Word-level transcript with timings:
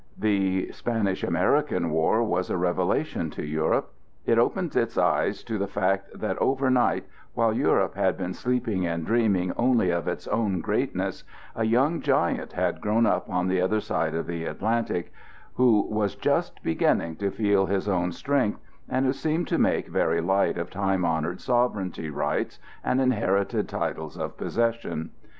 The 0.17 0.71
Spanish 0.71 1.23
American 1.23 1.91
War 1.91 2.23
was 2.23 2.49
a 2.49 2.57
revelation 2.57 3.29
to 3.29 3.45
Europe. 3.45 3.93
It 4.25 4.39
opened 4.39 4.75
its 4.75 4.97
eyes 4.97 5.43
to 5.43 5.59
the 5.59 5.67
fact 5.67 6.19
that 6.19 6.39
over 6.39 6.71
night, 6.71 7.05
while 7.35 7.53
Europe 7.53 7.93
had 7.93 8.17
been 8.17 8.33
sleeping 8.33 8.83
and 8.87 9.05
dreaming 9.05 9.53
only 9.57 9.91
of 9.91 10.07
its 10.07 10.27
own 10.29 10.59
greatness, 10.59 11.23
a 11.55 11.65
young 11.65 12.01
giant 12.01 12.53
had 12.53 12.81
grown 12.81 13.05
up 13.05 13.29
on 13.29 13.47
the 13.47 13.61
other 13.61 13.79
side 13.79 14.15
of 14.15 14.25
the 14.25 14.45
Atlantic 14.45 15.13
who 15.53 15.81
was 15.87 16.15
just 16.15 16.63
beginning 16.63 17.15
to 17.17 17.29
feel 17.29 17.67
his 17.67 17.87
own 17.87 18.11
strength 18.11 18.59
and 18.89 19.05
who 19.05 19.13
seemed 19.13 19.47
to 19.49 19.59
make 19.59 19.87
very 19.87 20.19
light 20.19 20.57
of 20.57 20.71
time 20.71 21.05
honored 21.05 21.39
sovereignty 21.39 22.09
rights 22.09 22.57
and 22.83 22.99
inherited 22.99 23.69
titles 23.69 24.17
of 24.17 24.35
possession. 24.35 25.11